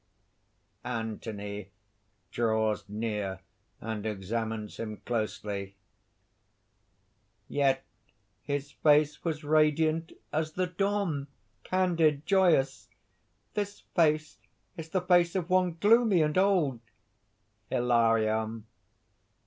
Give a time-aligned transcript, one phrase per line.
[0.83, 1.69] ANTHONY
[2.31, 3.39] (draws near
[3.79, 5.75] and examines him closely).
[7.47, 7.83] "Yet
[8.41, 11.27] his face was radiant as the dawn,
[11.63, 12.89] candid, joyous.
[13.53, 14.39] This face
[14.75, 16.79] is the face of one gloomy and old."
[17.69, 18.65] HILARION.